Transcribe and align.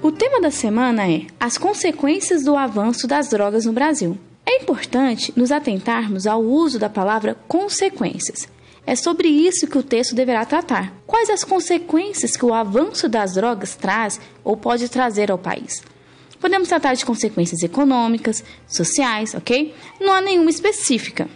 O 0.00 0.12
tema 0.12 0.40
da 0.40 0.50
semana 0.50 1.10
é 1.10 1.26
as 1.40 1.58
consequências 1.58 2.44
do 2.44 2.56
avanço 2.56 3.08
das 3.08 3.30
drogas 3.30 3.64
no 3.64 3.72
Brasil. 3.72 4.16
É 4.46 4.62
importante 4.62 5.32
nos 5.34 5.50
atentarmos 5.50 6.24
ao 6.24 6.40
uso 6.40 6.78
da 6.78 6.88
palavra 6.88 7.36
consequências. 7.48 8.48
É 8.86 8.94
sobre 8.94 9.26
isso 9.26 9.66
que 9.66 9.76
o 9.76 9.82
texto 9.82 10.14
deverá 10.14 10.44
tratar. 10.44 10.92
Quais 11.04 11.28
as 11.28 11.42
consequências 11.42 12.36
que 12.36 12.46
o 12.46 12.54
avanço 12.54 13.08
das 13.08 13.34
drogas 13.34 13.74
traz 13.74 14.20
ou 14.44 14.56
pode 14.56 14.88
trazer 14.88 15.32
ao 15.32 15.36
país? 15.36 15.82
Podemos 16.40 16.68
tratar 16.68 16.94
de 16.94 17.04
consequências 17.04 17.64
econômicas, 17.64 18.44
sociais, 18.68 19.34
ok? 19.34 19.74
Não 20.00 20.12
há 20.12 20.20
nenhuma 20.20 20.48
específica. 20.48 21.28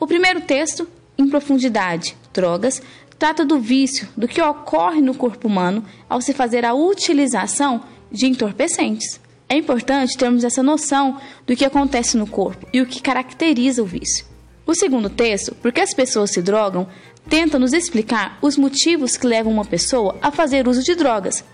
O 0.00 0.06
primeiro 0.06 0.40
texto, 0.40 0.86
em 1.16 1.28
profundidade, 1.28 2.16
drogas, 2.32 2.82
trata 3.16 3.44
do 3.44 3.60
vício, 3.60 4.08
do 4.16 4.26
que 4.26 4.42
ocorre 4.42 5.00
no 5.00 5.14
corpo 5.14 5.46
humano 5.46 5.84
ao 6.08 6.20
se 6.20 6.34
fazer 6.34 6.64
a 6.64 6.74
utilização 6.74 7.80
de 8.10 8.26
entorpecentes. 8.26 9.20
É 9.48 9.56
importante 9.56 10.16
termos 10.16 10.44
essa 10.44 10.62
noção 10.62 11.20
do 11.46 11.56
que 11.56 11.64
acontece 11.64 12.16
no 12.16 12.26
corpo 12.26 12.66
e 12.72 12.80
o 12.80 12.86
que 12.86 13.02
caracteriza 13.02 13.82
o 13.82 13.86
vício. 13.86 14.24
O 14.66 14.74
segundo 14.74 15.10
texto, 15.10 15.54
Por 15.56 15.72
que 15.72 15.80
as 15.80 15.92
pessoas 15.92 16.30
se 16.30 16.40
drogam, 16.40 16.86
tenta 17.28 17.58
nos 17.58 17.72
explicar 17.72 18.38
os 18.40 18.56
motivos 18.56 19.16
que 19.16 19.26
levam 19.26 19.52
uma 19.52 19.64
pessoa 19.64 20.16
a 20.22 20.30
fazer 20.30 20.68
uso 20.68 20.82
de 20.82 20.94
drogas. 20.94 21.44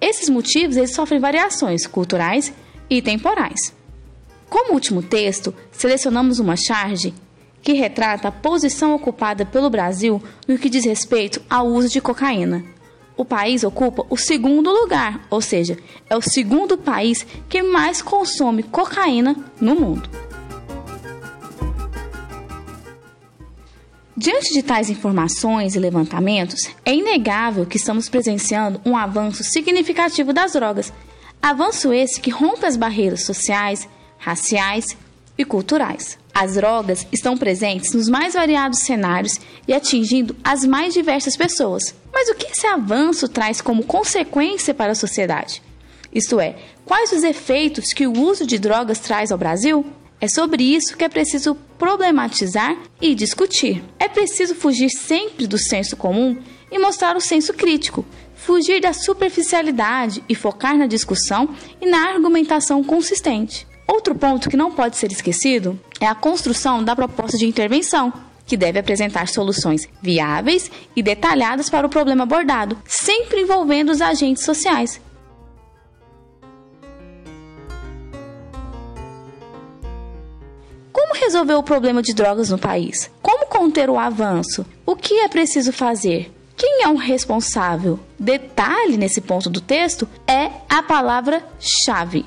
Esses 0.00 0.28
motivos 0.28 0.76
eles 0.76 0.94
sofrem 0.94 1.20
variações 1.20 1.86
culturais 1.86 2.52
e 2.88 3.02
temporais. 3.02 3.74
Como 4.48 4.72
último 4.72 5.02
texto, 5.02 5.54
selecionamos 5.70 6.38
uma 6.38 6.56
charge 6.56 7.12
que 7.60 7.72
retrata 7.72 8.28
a 8.28 8.32
posição 8.32 8.94
ocupada 8.94 9.44
pelo 9.44 9.68
Brasil 9.68 10.22
no 10.46 10.56
que 10.56 10.70
diz 10.70 10.84
respeito 10.84 11.42
ao 11.50 11.66
uso 11.66 11.88
de 11.88 12.00
cocaína 12.00 12.75
o 13.16 13.24
país 13.24 13.64
ocupa 13.64 14.04
o 14.10 14.16
segundo 14.16 14.70
lugar, 14.70 15.26
ou 15.30 15.40
seja, 15.40 15.78
é 16.08 16.16
o 16.16 16.20
segundo 16.20 16.76
país 16.76 17.26
que 17.48 17.62
mais 17.62 18.02
consome 18.02 18.62
cocaína 18.62 19.34
no 19.60 19.74
mundo. 19.74 20.08
Diante 24.18 24.52
de 24.52 24.62
tais 24.62 24.88
informações 24.88 25.74
e 25.74 25.78
levantamentos, 25.78 26.70
é 26.84 26.94
inegável 26.94 27.66
que 27.66 27.76
estamos 27.76 28.08
presenciando 28.08 28.80
um 28.84 28.96
avanço 28.96 29.44
significativo 29.44 30.32
das 30.32 30.54
drogas. 30.54 30.92
Avanço 31.42 31.92
esse 31.92 32.20
que 32.20 32.30
rompe 32.30 32.64
as 32.64 32.76
barreiras 32.76 33.24
sociais, 33.24 33.86
raciais 34.18 34.96
e 35.36 35.44
culturais. 35.44 36.18
As 36.38 36.52
drogas 36.52 37.06
estão 37.10 37.34
presentes 37.34 37.94
nos 37.94 38.10
mais 38.10 38.34
variados 38.34 38.80
cenários 38.80 39.40
e 39.66 39.72
atingindo 39.72 40.36
as 40.44 40.66
mais 40.66 40.92
diversas 40.92 41.34
pessoas. 41.34 41.94
Mas 42.12 42.28
o 42.28 42.34
que 42.34 42.52
esse 42.52 42.66
avanço 42.66 43.26
traz 43.26 43.62
como 43.62 43.82
consequência 43.82 44.74
para 44.74 44.92
a 44.92 44.94
sociedade? 44.94 45.62
Isto 46.14 46.38
é, 46.38 46.56
quais 46.84 47.10
os 47.10 47.22
efeitos 47.22 47.94
que 47.94 48.06
o 48.06 48.12
uso 48.12 48.46
de 48.46 48.58
drogas 48.58 48.98
traz 48.98 49.32
ao 49.32 49.38
Brasil? 49.38 49.86
É 50.20 50.28
sobre 50.28 50.62
isso 50.62 50.94
que 50.94 51.04
é 51.04 51.08
preciso 51.08 51.54
problematizar 51.78 52.76
e 53.00 53.14
discutir. 53.14 53.82
É 53.98 54.06
preciso 54.06 54.54
fugir 54.54 54.90
sempre 54.90 55.46
do 55.46 55.56
senso 55.56 55.96
comum 55.96 56.36
e 56.70 56.78
mostrar 56.78 57.16
o 57.16 57.20
senso 57.20 57.54
crítico, 57.54 58.04
fugir 58.34 58.82
da 58.82 58.92
superficialidade 58.92 60.22
e 60.28 60.34
focar 60.34 60.76
na 60.76 60.86
discussão 60.86 61.48
e 61.80 61.86
na 61.86 62.10
argumentação 62.10 62.84
consistente. 62.84 63.66
Outro 63.88 64.14
ponto 64.14 64.50
que 64.50 64.56
não 64.56 64.72
pode 64.72 64.98
ser 64.98 65.10
esquecido 65.10 65.80
é 66.00 66.06
a 66.06 66.14
construção 66.14 66.82
da 66.82 66.94
proposta 66.94 67.36
de 67.36 67.46
intervenção, 67.46 68.12
que 68.46 68.56
deve 68.56 68.78
apresentar 68.78 69.28
soluções 69.28 69.88
viáveis 70.00 70.70
e 70.94 71.02
detalhadas 71.02 71.68
para 71.68 71.86
o 71.86 71.90
problema 71.90 72.22
abordado, 72.22 72.78
sempre 72.86 73.40
envolvendo 73.40 73.90
os 73.90 74.00
agentes 74.00 74.44
sociais. 74.44 75.00
Como 80.92 81.14
resolver 81.14 81.54
o 81.54 81.62
problema 81.62 82.02
de 82.02 82.14
drogas 82.14 82.50
no 82.50 82.58
país? 82.58 83.10
Como 83.20 83.46
conter 83.46 83.90
o 83.90 83.98
avanço? 83.98 84.64
O 84.84 84.94
que 84.94 85.14
é 85.20 85.28
preciso 85.28 85.72
fazer? 85.72 86.32
Quem 86.56 86.84
é 86.84 86.88
o 86.88 86.96
responsável? 86.96 88.00
Detalhe 88.18 88.96
nesse 88.96 89.20
ponto 89.20 89.50
do 89.50 89.60
texto 89.60 90.08
é 90.26 90.50
a 90.68 90.82
palavra-chave. 90.82 92.24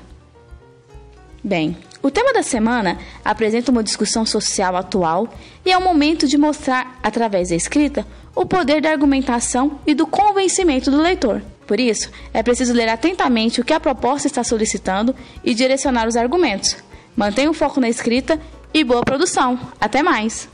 Bem, 1.42 1.76
o 2.02 2.10
tema 2.10 2.32
da 2.32 2.42
semana 2.42 2.98
apresenta 3.24 3.70
uma 3.70 3.82
discussão 3.82 4.24
social 4.24 4.74
atual 4.74 5.28
e 5.64 5.70
é 5.70 5.76
o 5.76 5.82
momento 5.82 6.26
de 6.26 6.38
mostrar, 6.38 6.98
através 7.02 7.50
da 7.50 7.56
escrita, 7.56 8.06
o 8.34 8.46
poder 8.46 8.80
da 8.80 8.90
argumentação 8.90 9.78
e 9.86 9.94
do 9.94 10.06
convencimento 10.06 10.90
do 10.90 11.00
leitor. 11.00 11.42
Por 11.66 11.78
isso, 11.78 12.10
é 12.32 12.42
preciso 12.42 12.72
ler 12.72 12.88
atentamente 12.88 13.60
o 13.60 13.64
que 13.64 13.72
a 13.72 13.80
proposta 13.80 14.26
está 14.26 14.42
solicitando 14.42 15.14
e 15.44 15.54
direcionar 15.54 16.08
os 16.08 16.16
argumentos. 16.16 16.76
Mantenha 17.14 17.50
o 17.50 17.54
foco 17.54 17.80
na 17.80 17.88
escrita 17.88 18.40
e 18.72 18.82
boa 18.82 19.02
produção. 19.02 19.58
Até 19.80 20.02
mais! 20.02 20.48